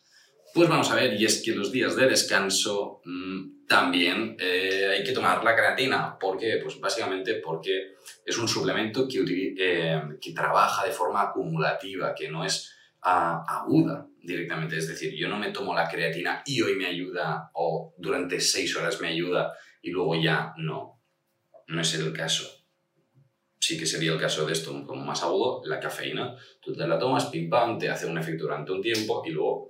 Pues 0.52 0.68
vamos 0.68 0.90
a 0.90 0.96
ver, 0.96 1.14
y 1.14 1.26
es 1.26 1.44
que 1.44 1.54
los 1.54 1.70
días 1.70 1.94
de 1.94 2.08
descanso 2.08 3.02
mmm, 3.04 3.59
también 3.70 4.36
eh, 4.40 4.88
hay 4.90 5.04
que 5.04 5.12
tomar 5.12 5.44
la 5.44 5.54
creatina. 5.54 6.18
¿Por 6.18 6.36
qué? 6.36 6.58
Pues 6.60 6.80
básicamente 6.80 7.34
porque 7.34 7.94
es 8.26 8.36
un 8.36 8.48
suplemento 8.48 9.06
que, 9.06 9.54
eh, 9.56 10.02
que 10.20 10.32
trabaja 10.32 10.84
de 10.84 10.90
forma 10.90 11.22
acumulativa, 11.22 12.12
que 12.12 12.28
no 12.28 12.44
es 12.44 12.74
uh, 13.04 13.46
aguda 13.46 14.08
directamente. 14.20 14.76
Es 14.76 14.88
decir, 14.88 15.14
yo 15.14 15.28
no 15.28 15.38
me 15.38 15.52
tomo 15.52 15.72
la 15.72 15.88
creatina 15.88 16.42
y 16.44 16.60
hoy 16.62 16.74
me 16.74 16.86
ayuda 16.86 17.52
o 17.54 17.94
durante 17.96 18.40
seis 18.40 18.74
horas 18.76 19.00
me 19.00 19.06
ayuda 19.06 19.52
y 19.80 19.90
luego 19.92 20.20
ya 20.20 20.52
no. 20.56 21.00
No 21.68 21.80
es 21.80 21.94
el 21.94 22.12
caso. 22.12 22.50
Sí 23.60 23.78
que 23.78 23.86
sería 23.86 24.10
el 24.10 24.18
caso 24.18 24.44
de 24.46 24.52
esto, 24.52 24.84
como 24.84 25.04
más 25.04 25.22
agudo, 25.22 25.62
la 25.64 25.78
cafeína. 25.78 26.34
Tú 26.60 26.74
te 26.74 26.88
la 26.88 26.98
tomas, 26.98 27.26
pim 27.26 27.48
pam, 27.48 27.78
te 27.78 27.88
hace 27.88 28.06
un 28.06 28.18
efecto 28.18 28.44
durante 28.44 28.72
un 28.72 28.82
tiempo 28.82 29.22
y 29.24 29.30
luego 29.30 29.68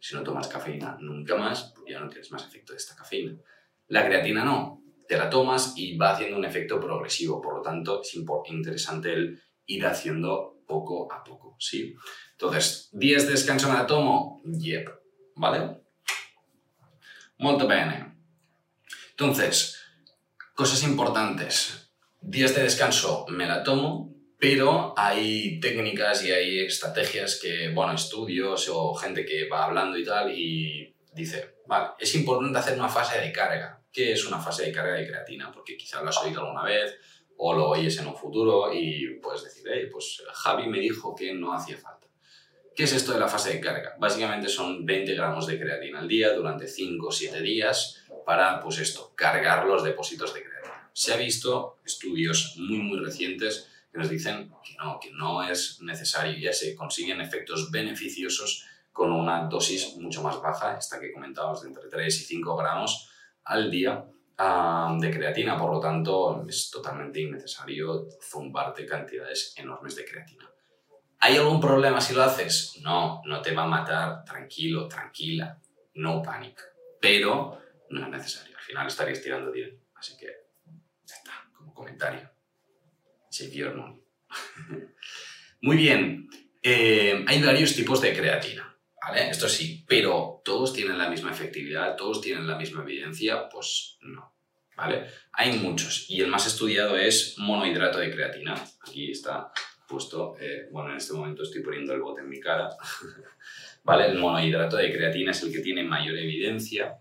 si 0.00 0.14
no 0.14 0.22
tomas 0.22 0.48
cafeína 0.48 0.96
nunca 1.00 1.36
más, 1.36 1.74
ya 1.86 2.00
no 2.00 2.08
tienes 2.08 2.30
más 2.32 2.46
efecto 2.46 2.72
de 2.72 2.78
esta 2.78 2.96
cafeína. 2.96 3.36
La 3.88 4.04
creatina 4.06 4.44
no, 4.44 4.82
te 5.06 5.18
la 5.18 5.28
tomas 5.28 5.74
y 5.76 5.96
va 5.96 6.12
haciendo 6.12 6.36
un 6.36 6.44
efecto 6.44 6.80
progresivo, 6.80 7.40
por 7.40 7.56
lo 7.56 7.62
tanto 7.62 8.00
es 8.00 8.14
interesante 8.46 9.12
el 9.12 9.42
ir 9.66 9.86
haciendo 9.86 10.62
poco 10.66 11.12
a 11.12 11.22
poco, 11.24 11.56
¿sí? 11.58 11.96
Entonces, 12.32 12.88
¿días 12.92 13.26
de 13.26 13.32
descanso 13.32 13.68
me 13.68 13.74
la 13.74 13.86
tomo? 13.86 14.40
Yep, 14.44 14.88
¿vale? 15.36 15.80
Molto 17.38 17.66
bene. 17.66 18.14
Entonces, 19.10 19.78
cosas 20.54 20.82
importantes. 20.84 21.90
Días 22.20 22.54
de 22.54 22.62
descanso 22.62 23.26
me 23.28 23.46
la 23.46 23.62
tomo, 23.62 24.09
pero 24.40 24.94
hay 24.96 25.60
técnicas 25.60 26.24
y 26.24 26.32
hay 26.32 26.60
estrategias 26.60 27.38
que, 27.40 27.68
bueno, 27.68 27.92
estudios 27.92 28.70
o 28.72 28.94
gente 28.94 29.26
que 29.26 29.46
va 29.46 29.66
hablando 29.66 29.98
y 29.98 30.04
tal 30.04 30.32
y 30.32 30.96
dice, 31.12 31.56
vale, 31.66 31.90
es 31.98 32.14
importante 32.14 32.58
hacer 32.58 32.78
una 32.78 32.88
fase 32.88 33.20
de 33.20 33.32
carga. 33.32 33.82
¿Qué 33.92 34.12
es 34.12 34.24
una 34.24 34.38
fase 34.38 34.64
de 34.64 34.72
carga 34.72 34.94
de 34.94 35.06
creatina? 35.06 35.52
Porque 35.52 35.76
quizás 35.76 36.02
lo 36.02 36.08
has 36.08 36.22
oído 36.22 36.40
alguna 36.40 36.64
vez 36.64 36.96
o 37.36 37.52
lo 37.52 37.68
oyes 37.68 37.98
en 37.98 38.06
un 38.06 38.16
futuro 38.16 38.72
y 38.72 39.18
puedes 39.22 39.44
decir, 39.44 39.64
hey, 39.70 39.88
pues 39.92 40.22
Javi 40.32 40.68
me 40.68 40.80
dijo 40.80 41.14
que 41.14 41.34
no 41.34 41.52
hacía 41.52 41.76
falta. 41.76 42.06
¿Qué 42.74 42.84
es 42.84 42.94
esto 42.94 43.12
de 43.12 43.20
la 43.20 43.28
fase 43.28 43.52
de 43.52 43.60
carga? 43.60 43.94
Básicamente 43.98 44.48
son 44.48 44.86
20 44.86 45.14
gramos 45.16 45.46
de 45.48 45.60
creatina 45.60 45.98
al 45.98 46.08
día 46.08 46.32
durante 46.32 46.66
5 46.66 47.06
o 47.06 47.12
7 47.12 47.42
días 47.42 48.06
para, 48.24 48.58
pues 48.60 48.78
esto, 48.78 49.12
cargar 49.14 49.66
los 49.66 49.84
depósitos 49.84 50.32
de 50.32 50.44
creatina. 50.44 50.90
Se 50.94 51.12
ha 51.12 51.16
visto 51.16 51.76
estudios 51.84 52.54
muy, 52.56 52.78
muy 52.78 52.98
recientes 53.00 53.69
que 53.90 53.98
nos 53.98 54.08
dicen 54.08 54.52
que 54.62 54.76
no, 54.76 54.98
que 55.00 55.10
no 55.12 55.42
es 55.42 55.80
necesario, 55.82 56.38
ya 56.38 56.52
se 56.52 56.74
consiguen 56.74 57.20
efectos 57.20 57.70
beneficiosos 57.70 58.64
con 58.92 59.12
una 59.12 59.44
dosis 59.44 59.96
mucho 59.96 60.22
más 60.22 60.40
baja, 60.40 60.76
esta 60.76 61.00
que 61.00 61.12
comentábamos 61.12 61.62
de 61.62 61.68
entre 61.68 61.88
3 61.88 62.20
y 62.20 62.24
5 62.24 62.56
gramos 62.56 63.10
al 63.44 63.70
día 63.70 64.04
de 64.98 65.10
creatina, 65.10 65.58
por 65.58 65.70
lo 65.70 65.80
tanto 65.80 66.46
es 66.48 66.70
totalmente 66.70 67.20
innecesario 67.20 68.08
zumbarte 68.22 68.86
cantidades 68.86 69.52
enormes 69.56 69.96
de 69.96 70.04
creatina. 70.04 70.50
¿Hay 71.18 71.36
algún 71.36 71.60
problema 71.60 72.00
si 72.00 72.14
lo 72.14 72.22
haces? 72.22 72.78
No, 72.80 73.20
no 73.26 73.42
te 73.42 73.54
va 73.54 73.64
a 73.64 73.66
matar, 73.66 74.24
tranquilo, 74.24 74.88
tranquila, 74.88 75.60
no 75.94 76.22
panic, 76.22 76.58
pero 76.98 77.60
no 77.90 78.02
es 78.02 78.08
necesario, 78.08 78.56
al 78.56 78.62
final 78.62 78.86
estarías 78.86 79.20
tirando 79.20 79.50
bien, 79.52 79.78
así 79.96 80.16
que 80.16 80.26
ya 81.04 81.14
está, 81.14 81.32
como 81.52 81.74
comentario. 81.74 82.30
Muy 85.62 85.76
bien. 85.76 86.28
Eh, 86.62 87.24
hay 87.26 87.42
varios 87.42 87.74
tipos 87.74 88.00
de 88.02 88.14
creatina, 88.14 88.76
¿vale? 89.00 89.30
Esto 89.30 89.48
sí, 89.48 89.84
pero 89.88 90.42
todos 90.44 90.72
tienen 90.74 90.98
la 90.98 91.08
misma 91.08 91.30
efectividad, 91.30 91.96
todos 91.96 92.20
tienen 92.20 92.46
la 92.46 92.56
misma 92.56 92.82
evidencia, 92.82 93.48
pues 93.48 93.98
no, 94.02 94.34
¿vale? 94.76 95.06
Hay 95.32 95.54
muchos 95.54 96.10
y 96.10 96.20
el 96.20 96.28
más 96.28 96.46
estudiado 96.46 96.96
es 96.96 97.36
monohidrato 97.38 97.98
de 97.98 98.10
creatina. 98.10 98.54
Aquí 98.86 99.10
está 99.10 99.52
puesto, 99.88 100.36
eh, 100.38 100.68
bueno, 100.70 100.90
en 100.90 100.98
este 100.98 101.14
momento 101.14 101.42
estoy 101.42 101.62
poniendo 101.62 101.94
el 101.94 102.02
bote 102.02 102.20
en 102.20 102.28
mi 102.28 102.40
cara, 102.40 102.68
¿vale? 103.84 104.06
El 104.06 104.18
monohidrato 104.18 104.76
de 104.76 104.92
creatina 104.92 105.30
es 105.30 105.42
el 105.42 105.52
que 105.52 105.60
tiene 105.60 105.82
mayor 105.82 106.18
evidencia 106.18 106.98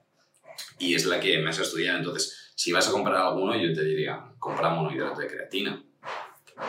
y 0.79 0.95
es 0.95 1.05
la 1.05 1.19
que 1.19 1.37
más 1.39 1.59
estudiado. 1.59 1.97
Entonces, 1.97 2.53
si 2.55 2.71
vas 2.71 2.87
a 2.87 2.91
comprar 2.91 3.17
alguno, 3.17 3.55
yo 3.57 3.73
te 3.73 3.83
diría, 3.83 4.23
compra 4.39 4.69
monohidrato 4.69 5.19
de 5.19 5.27
creatina 5.27 5.83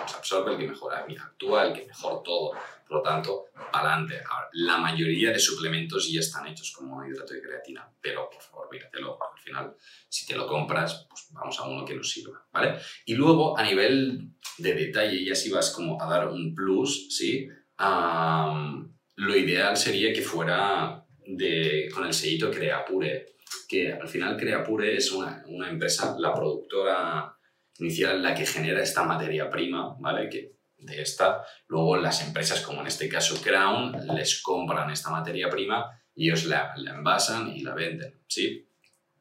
se 0.07 0.17
absorbe, 0.17 0.53
el 0.53 0.59
que 0.59 0.69
mejor 0.69 0.95
actúa, 0.95 1.67
el 1.67 1.73
que 1.73 1.87
mejor 1.87 2.23
todo. 2.23 2.53
Por 2.87 2.99
lo 2.99 3.03
tanto, 3.03 3.45
adelante. 3.73 4.21
la 4.53 4.77
mayoría 4.77 5.31
de 5.31 5.39
suplementos 5.39 6.11
ya 6.11 6.21
están 6.21 6.47
hechos 6.49 6.73
como 6.73 7.05
hidrato 7.07 7.35
de 7.35 7.43
creatina, 7.43 7.89
pero 8.01 8.29
por 8.29 8.43
favor, 8.43 8.69
míratelo. 8.71 9.17
Al 9.23 9.41
final, 9.41 9.77
si 10.09 10.27
te 10.27 10.35
lo 10.35 10.47
compras, 10.47 11.07
pues 11.09 11.29
vamos 11.31 11.59
a 11.61 11.69
uno 11.69 11.85
que 11.85 11.95
nos 11.95 12.11
sirva, 12.11 12.45
¿vale? 12.53 12.79
Y 13.05 13.15
luego, 13.15 13.57
a 13.57 13.63
nivel 13.63 14.33
de 14.59 14.75
detalle, 14.75 15.25
ya 15.25 15.35
si 15.35 15.51
vas 15.51 15.71
como 15.71 16.03
a 16.03 16.09
dar 16.09 16.29
un 16.29 16.55
plus, 16.55 17.09
¿sí? 17.17 17.49
lo 19.17 19.37
ideal 19.37 19.77
sería 19.77 20.13
que 20.13 20.21
fuera 20.21 21.05
de, 21.27 21.89
con 21.95 22.07
el 22.07 22.13
sellito 22.13 22.51
Creapure, 22.51 23.35
que 23.69 23.93
al 23.93 24.09
final 24.09 24.37
Creapure 24.37 24.97
es 24.97 25.13
una, 25.13 25.43
una 25.47 25.71
empresa, 25.71 26.17
la 26.19 26.35
productora 26.35 27.35
inicial 27.81 28.23
la 28.23 28.35
que 28.35 28.47
genera 28.47 28.83
esta 28.83 29.05
materia 29.05 29.51
prima, 29.51 29.97
¿vale? 29.99 30.29
Que 30.29 30.61
de 30.79 31.03
esta, 31.03 31.45
luego 31.69 31.97
las 31.97 32.27
empresas, 32.27 32.61
como 32.61 32.81
en 32.81 32.87
este 32.87 33.09
caso 33.09 33.41
Crown, 33.43 34.07
les 34.15 34.43
compran 34.43 34.91
esta 34.91 35.11
materia 35.11 35.49
prima 35.49 35.91
y 36.15 36.29
ellos 36.29 36.45
la, 36.45 36.75
envasan 36.77 37.49
y 37.55 37.61
la 37.61 37.75
venden, 37.75 38.21
¿sí? 38.27 38.67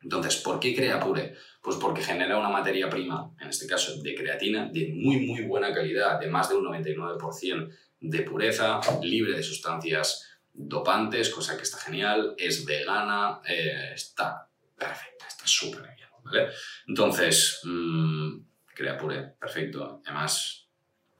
Entonces, 0.01 0.37
¿por 0.37 0.59
qué 0.59 0.73
crea 0.73 0.99
Pure? 0.99 1.35
Pues 1.61 1.75
porque 1.75 2.01
genera 2.01 2.37
una 2.37 2.49
materia 2.49 2.89
prima, 2.89 3.33
en 3.39 3.49
este 3.49 3.67
caso 3.67 4.01
de 4.01 4.15
creatina, 4.15 4.69
de 4.71 4.93
muy, 4.93 5.25
muy 5.25 5.41
buena 5.43 5.73
calidad, 5.73 6.19
de 6.19 6.27
más 6.27 6.49
de 6.49 6.55
un 6.55 6.65
99% 6.65 7.69
de 7.99 8.21
pureza, 8.21 8.79
libre 9.01 9.33
de 9.33 9.43
sustancias 9.43 10.25
dopantes, 10.53 11.29
cosa 11.29 11.57
que 11.57 11.63
está 11.63 11.77
genial, 11.77 12.33
es 12.37 12.65
vegana, 12.65 13.41
eh, 13.47 13.91
está 13.93 14.49
perfecta, 14.77 15.25
está 15.27 15.45
súper 15.45 15.81
bien, 15.81 16.09
¿vale? 16.23 16.47
Entonces, 16.87 17.59
mmm, 17.65 18.48
Creapure, 18.79 19.33
perfecto. 19.37 20.01
Además, 20.05 20.69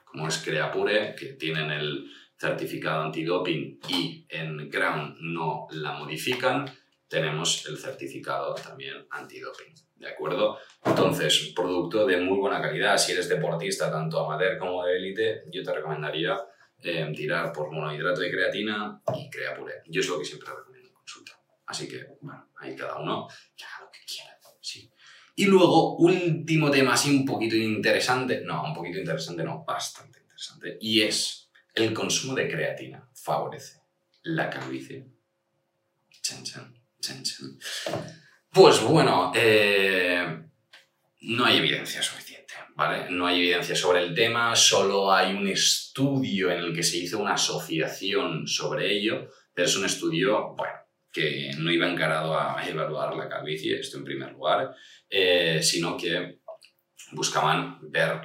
como 0.05 0.29
es 0.29 0.37
Creapure, 0.37 1.13
que 1.13 1.33
tienen 1.33 1.69
el 1.71 2.09
certificado 2.37 3.03
antidoping 3.03 3.81
y 3.89 4.25
en 4.29 4.69
Crown 4.69 5.17
no 5.19 5.67
la 5.71 5.91
modifican, 5.91 6.71
tenemos 7.09 7.65
el 7.67 7.77
certificado 7.77 8.55
también 8.55 9.05
antidoping. 9.09 9.73
¿De 9.97 10.07
acuerdo? 10.07 10.57
Entonces, 10.85 11.51
producto 11.53 12.05
de 12.05 12.15
muy 12.15 12.37
buena 12.37 12.61
calidad. 12.61 12.97
Si 12.97 13.11
eres 13.11 13.27
deportista, 13.27 13.91
tanto 13.91 14.25
amateur 14.25 14.57
como 14.57 14.85
de 14.85 14.95
élite, 14.95 15.43
yo 15.51 15.61
te 15.61 15.73
recomendaría 15.73 16.37
eh, 16.81 17.11
tirar 17.13 17.51
por 17.51 17.69
monohidrato 17.73 18.21
de 18.21 18.31
creatina 18.31 19.01
y 19.13 19.29
Creapure. 19.29 19.81
Yo 19.87 19.99
es 19.99 20.07
lo 20.07 20.17
que 20.17 20.23
siempre 20.23 20.47
recomiendo 20.49 20.87
en 20.87 20.95
consulta. 20.95 21.33
Así 21.65 21.89
que, 21.89 22.07
bueno, 22.21 22.47
ahí 22.57 22.73
cada 22.73 22.99
uno 22.99 23.27
que 23.57 23.65
lo 23.81 23.91
que 23.91 23.99
quiera. 24.07 24.28
Y 25.39 25.45
luego, 25.45 25.95
último 25.95 26.69
tema 26.69 26.95
así 26.95 27.09
un 27.09 27.25
poquito 27.25 27.55
interesante, 27.55 28.41
no, 28.43 28.61
un 28.61 28.73
poquito 28.73 28.99
interesante, 28.99 29.41
no, 29.41 29.63
bastante 29.63 30.19
interesante, 30.19 30.77
y 30.81 30.99
es 30.99 31.49
el 31.73 31.93
consumo 31.93 32.35
de 32.35 32.49
creatina 32.49 33.09
favorece 33.13 33.79
la 34.23 34.49
calvicie. 34.49 35.07
Chan, 36.21 36.43
chan, 36.43 36.75
chan, 36.99 37.23
chan. 37.23 37.57
Pues 38.51 38.81
bueno, 38.81 39.31
eh, 39.33 40.43
no 41.21 41.45
hay 41.45 41.59
evidencia 41.59 42.03
suficiente, 42.03 42.55
¿vale? 42.75 43.09
No 43.09 43.25
hay 43.25 43.39
evidencia 43.39 43.77
sobre 43.77 44.03
el 44.03 44.13
tema, 44.13 44.53
solo 44.57 45.09
hay 45.09 45.33
un 45.33 45.47
estudio 45.47 46.51
en 46.51 46.57
el 46.57 46.75
que 46.75 46.83
se 46.83 46.97
hizo 46.97 47.17
una 47.17 47.35
asociación 47.35 48.45
sobre 48.45 48.91
ello, 48.91 49.29
pero 49.53 49.69
es 49.69 49.77
un 49.77 49.85
estudio, 49.85 50.53
bueno, 50.57 50.78
que 51.11 51.51
no 51.57 51.71
iba 51.71 51.89
encarado 51.89 52.37
a 52.37 52.61
evaluar 52.67 53.15
la 53.15 53.27
calvicie, 53.27 53.79
esto 53.79 53.97
en 53.97 54.03
primer 54.03 54.31
lugar, 54.31 54.75
eh, 55.09 55.59
sino 55.61 55.97
que 55.97 56.39
buscaban 57.11 57.79
ver 57.89 58.21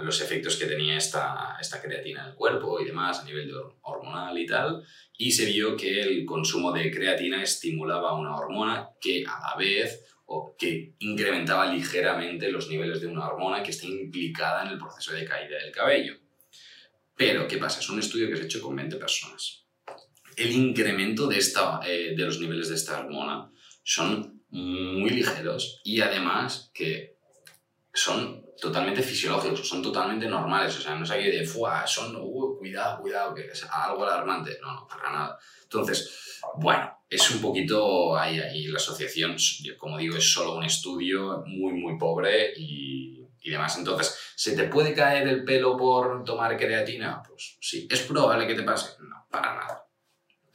los 0.00 0.20
efectos 0.20 0.56
que 0.56 0.66
tenía 0.66 0.96
esta, 0.96 1.56
esta 1.60 1.80
creatina 1.80 2.22
en 2.22 2.30
el 2.30 2.34
cuerpo 2.34 2.80
y 2.80 2.84
demás 2.84 3.20
a 3.20 3.24
nivel 3.24 3.52
hormonal 3.82 4.36
y 4.38 4.46
tal, 4.46 4.82
y 5.16 5.30
se 5.30 5.46
vio 5.46 5.76
que 5.76 6.00
el 6.00 6.24
consumo 6.24 6.72
de 6.72 6.90
creatina 6.90 7.42
estimulaba 7.42 8.18
una 8.18 8.34
hormona 8.34 8.90
que 9.00 9.24
a 9.26 9.50
la 9.50 9.56
vez 9.56 10.04
o 10.26 10.56
que 10.58 10.94
incrementaba 10.98 11.72
ligeramente 11.72 12.50
los 12.50 12.68
niveles 12.68 13.00
de 13.00 13.06
una 13.06 13.26
hormona 13.26 13.62
que 13.62 13.70
está 13.70 13.86
implicada 13.86 14.64
en 14.64 14.72
el 14.72 14.78
proceso 14.78 15.12
de 15.12 15.24
caída 15.24 15.56
del 15.58 15.72
cabello. 15.72 16.18
Pero, 17.16 17.48
¿qué 17.48 17.56
pasa? 17.56 17.80
Es 17.80 17.88
un 17.88 17.98
estudio 17.98 18.28
que 18.28 18.36
se 18.36 18.42
ha 18.42 18.44
hecho 18.44 18.60
con 18.60 18.76
20 18.76 18.96
personas. 18.96 19.67
El 20.38 20.52
incremento 20.52 21.26
de, 21.26 21.38
esta, 21.38 21.80
eh, 21.84 22.14
de 22.16 22.24
los 22.24 22.40
niveles 22.40 22.68
de 22.68 22.76
esta 22.76 23.00
hormona 23.00 23.50
son 23.82 24.42
muy 24.50 25.10
ligeros 25.10 25.80
y 25.84 26.00
además 26.00 26.70
que 26.72 27.18
son 27.92 28.46
totalmente 28.60 29.02
fisiológicos, 29.02 29.68
son 29.68 29.82
totalmente 29.82 30.26
normales, 30.26 30.76
o 30.76 30.80
sea, 30.80 30.94
no 30.94 31.04
es 31.04 31.10
aquí 31.10 31.24
de, 31.24 31.46
fuá, 31.46 31.86
son, 31.86 32.16
uh, 32.16 32.56
cuidado, 32.58 33.00
cuidado, 33.00 33.34
que 33.34 33.46
es 33.46 33.64
algo 33.70 34.04
alarmante, 34.04 34.58
no, 34.62 34.74
no, 34.74 34.86
para 34.86 35.12
nada. 35.12 35.38
Entonces, 35.62 36.40
bueno, 36.56 36.98
es 37.08 37.30
un 37.30 37.40
poquito 37.40 38.16
ahí, 38.16 38.66
la 38.66 38.76
asociación, 38.76 39.36
como 39.76 39.98
digo, 39.98 40.16
es 40.16 40.32
solo 40.32 40.56
un 40.56 40.64
estudio 40.64 41.42
muy, 41.46 41.72
muy 41.72 41.98
pobre 41.98 42.52
y 42.56 43.08
demás. 43.50 43.76
Entonces, 43.78 44.16
¿se 44.36 44.54
te 44.54 44.64
puede 44.64 44.94
caer 44.94 45.26
el 45.28 45.44
pelo 45.44 45.76
por 45.76 46.24
tomar 46.24 46.56
creatina? 46.56 47.22
Pues 47.26 47.58
sí, 47.60 47.88
¿es 47.90 48.00
probable 48.00 48.46
que 48.46 48.54
te 48.54 48.62
pase? 48.62 48.96
No, 49.00 49.26
para 49.30 49.54
nada. 49.54 49.87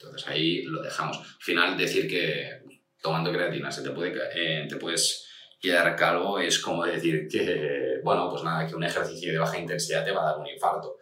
Entonces 0.04 0.28
ahí 0.28 0.62
lo 0.64 0.82
dejamos. 0.82 1.18
Al 1.18 1.24
final, 1.40 1.76
decir 1.76 2.08
que 2.08 2.62
tomando 3.02 3.32
creatina 3.32 3.70
se 3.70 3.82
te 3.82 3.90
puede, 3.90 4.12
eh, 4.34 4.66
te 4.68 4.76
puedes 4.76 5.28
quedar 5.60 5.96
calvo 5.96 6.38
es 6.38 6.58
como 6.58 6.84
decir 6.84 7.26
que, 7.26 8.00
bueno, 8.02 8.28
pues 8.30 8.42
nada, 8.42 8.66
que 8.66 8.74
un 8.74 8.84
ejercicio 8.84 9.32
de 9.32 9.38
baja 9.38 9.58
intensidad 9.58 10.04
te 10.04 10.12
va 10.12 10.22
a 10.22 10.32
dar 10.32 10.38
un 10.38 10.46
infarto. 10.46 10.96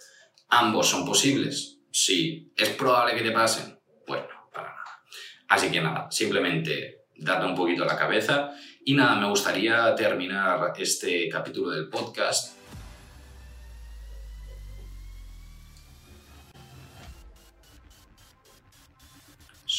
¿Ambos 0.49 0.89
son 0.89 1.05
posibles? 1.05 1.79
Sí. 1.91 2.53
¿Es 2.57 2.71
probable 2.71 3.17
que 3.17 3.23
te 3.23 3.33
pasen? 3.33 3.79
Pues 4.07 4.21
no, 4.21 4.51
para 4.53 4.69
nada. 4.69 5.03
Así 5.49 5.71
que 5.71 5.81
nada, 5.81 6.11
simplemente 6.11 7.07
date 7.17 7.47
un 7.47 7.55
poquito 7.55 7.85
la 7.85 7.97
cabeza 7.97 8.53
y 8.85 8.95
nada, 8.95 9.17
me 9.17 9.29
gustaría 9.29 9.95
terminar 9.95 10.73
este 10.79 11.29
capítulo 11.29 11.71
del 11.71 11.89
podcast 11.89 12.62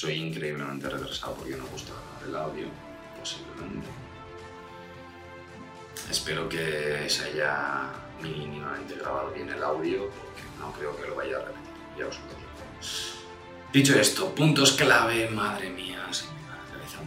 soy 0.03 0.15
increíblemente 0.15 0.89
retrasado 0.89 1.33
porque 1.36 1.55
no 1.55 1.65
gusta 1.67 1.93
el 2.27 2.36
audio, 2.36 2.67
posiblemente. 3.17 3.88
Espero 6.12 6.50
que 6.50 7.05
se 7.07 7.24
haya 7.24 7.89
mínimamente 8.22 8.95
grabado 8.95 9.31
bien 9.31 9.48
el 9.48 9.63
audio, 9.63 10.10
porque 10.10 10.43
no 10.60 10.74
creo 10.74 10.93
que 10.98 11.07
lo 11.07 11.15
vaya 11.15 11.38
a 11.38 11.39
repetir. 11.39 11.74
Ya 11.98 12.07
os 12.07 12.17
lo 12.19 12.25
digo. 12.36 12.51
Dicho 13.72 13.98
esto, 13.98 14.36
puntos 14.36 14.74
clave, 14.74 15.29
madre 15.29 15.69
mía, 15.69 16.02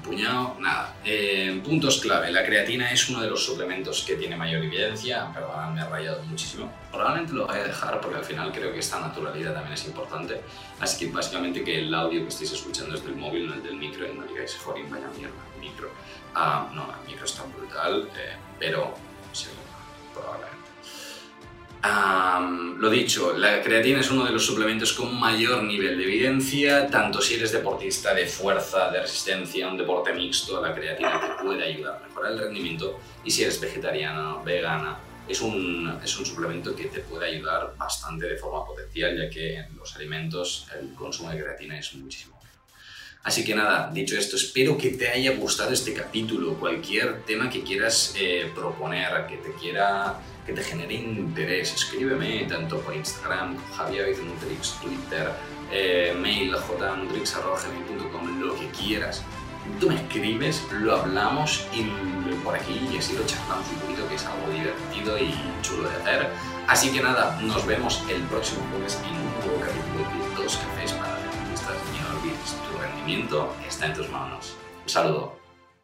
puñado. 0.06 0.56
Nada, 0.60 0.96
eh, 1.04 1.60
puntos 1.64 2.00
clave. 2.00 2.30
La 2.30 2.44
creatina 2.44 2.90
es 2.90 3.08
uno 3.10 3.20
de 3.20 3.28
los 3.28 3.44
suplementos 3.44 4.04
que 4.06 4.14
tiene 4.14 4.36
mayor 4.36 4.64
evidencia. 4.64 5.30
Perdón, 5.34 5.74
me 5.74 5.80
ha 5.82 5.88
rayado 5.88 6.22
muchísimo. 6.24 6.72
Probablemente 6.90 7.32
lo 7.34 7.46
voy 7.46 7.56
a 7.56 7.64
dejar 7.64 8.00
porque 8.00 8.16
al 8.16 8.24
final 8.24 8.52
creo 8.52 8.72
que 8.72 8.78
esta 8.78 9.00
naturalidad 9.00 9.52
también 9.52 9.74
es 9.74 9.84
importante. 9.84 10.40
Así 10.80 11.06
que 11.06 11.12
básicamente 11.12 11.64
que 11.64 11.80
el 11.80 11.92
audio 11.92 12.22
que 12.22 12.28
estéis 12.28 12.52
escuchando 12.52 12.94
es 12.94 13.04
del 13.04 13.16
móvil, 13.16 13.48
no 13.48 13.54
el 13.54 13.62
del 13.62 13.76
micro, 13.76 14.06
y 14.10 14.16
no 14.16 14.24
digáis, 14.24 14.56
joder, 14.56 14.84
vaya 14.84 15.08
mierda, 15.16 15.34
micro. 15.60 15.90
Ah, 16.34 16.70
no, 16.74 16.94
el 17.00 17.06
micro 17.06 17.24
está 17.24 17.42
brutal, 17.44 18.08
eh, 18.16 18.36
pero 18.58 18.94
sí, 19.32 19.48
probablemente. 20.14 20.65
Lo 22.78 22.90
dicho, 22.90 23.36
la 23.36 23.62
creatina 23.62 24.00
es 24.00 24.10
uno 24.10 24.24
de 24.24 24.32
los 24.32 24.44
suplementos 24.44 24.92
con 24.92 25.18
mayor 25.18 25.62
nivel 25.62 25.98
de 25.98 26.04
evidencia, 26.04 26.88
tanto 26.88 27.20
si 27.20 27.34
eres 27.34 27.52
deportista 27.52 28.14
de 28.14 28.26
fuerza, 28.26 28.90
de 28.90 29.00
resistencia, 29.00 29.68
un 29.68 29.76
deporte 29.76 30.12
mixto, 30.12 30.60
la 30.60 30.74
creatina 30.74 31.20
te 31.20 31.42
puede 31.42 31.64
ayudar 31.64 31.96
a 31.96 32.06
mejorar 32.06 32.32
el 32.32 32.38
rendimiento. 32.38 33.00
Y 33.24 33.30
si 33.30 33.42
eres 33.42 33.60
vegetariana, 33.60 34.36
vegana, 34.44 34.98
es 35.28 35.40
un, 35.40 35.98
es 36.02 36.18
un 36.18 36.24
suplemento 36.24 36.74
que 36.74 36.84
te 36.84 37.00
puede 37.00 37.26
ayudar 37.26 37.74
bastante 37.76 38.26
de 38.26 38.36
forma 38.36 38.64
potencial, 38.64 39.16
ya 39.16 39.28
que 39.28 39.56
en 39.56 39.76
los 39.76 39.96
alimentos 39.96 40.68
el 40.78 40.94
consumo 40.94 41.30
de 41.30 41.42
creatina 41.42 41.78
es 41.78 41.94
muchísimo 41.94 42.35
Así 43.22 43.44
que 43.44 43.54
nada, 43.54 43.90
dicho 43.92 44.16
esto, 44.16 44.36
espero 44.36 44.78
que 44.78 44.90
te 44.90 45.08
haya 45.08 45.32
gustado 45.32 45.72
este 45.72 45.92
capítulo. 45.92 46.54
Cualquier 46.54 47.22
tema 47.22 47.50
que 47.50 47.62
quieras 47.62 48.14
eh, 48.16 48.50
proponer, 48.54 49.26
que 49.26 49.38
te 49.38 49.52
quiera, 49.52 50.20
que 50.46 50.52
te 50.52 50.62
genere 50.62 50.94
interés, 50.94 51.74
escríbeme 51.74 52.44
tanto 52.48 52.78
por 52.80 52.94
Instagram, 52.94 53.56
Javier 53.76 54.14
Twitter, 54.80 55.30
eh, 55.72 56.14
mail 56.16 56.54
jnutrix.com, 56.54 58.40
lo 58.40 58.54
que 58.54 58.68
quieras. 58.70 59.24
Tú 59.80 59.88
me 59.88 59.96
escribes, 59.96 60.62
lo 60.70 60.94
hablamos 60.94 61.66
y 61.74 61.90
por 62.44 62.54
aquí 62.54 62.80
y 62.92 62.98
así 62.98 63.14
lo 63.14 63.26
charlamos 63.26 63.66
un 63.70 63.80
poquito, 63.80 64.08
que 64.08 64.14
es 64.14 64.24
algo 64.24 64.48
divertido 64.52 65.18
y 65.18 65.34
chulo 65.62 65.88
de 65.88 65.96
hacer. 65.96 66.28
Así 66.68 66.92
que 66.92 67.00
nada, 67.00 67.38
nos 67.42 67.66
vemos 67.66 68.02
el 68.08 68.22
próximo 68.22 68.60
jueves 68.70 68.98
en 69.04 69.16
un 69.16 69.46
nuevo 69.46 69.60
capítulo 69.60 70.36
de 70.36 70.42
Dos 70.42 70.56
Cafés 70.56 70.92
está 73.66 73.86
en 73.86 73.94
tus 73.94 74.10
manos. 74.10 74.56
Un 74.82 74.88
saludo. 74.88 75.45